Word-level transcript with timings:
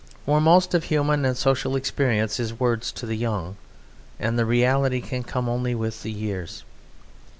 For 0.25 0.41
most 0.41 0.73
of 0.73 0.85
human 0.85 1.25
and 1.25 1.37
social 1.37 1.75
experience 1.75 2.39
is 2.39 2.59
words 2.59 2.91
to 2.93 3.05
the 3.05 3.13
young, 3.15 3.57
and 4.19 4.33
the 4.35 4.45
reality 4.47 4.99
can 4.99 5.21
come 5.21 5.47
only 5.47 5.75
with 5.75 6.03
years. 6.03 6.63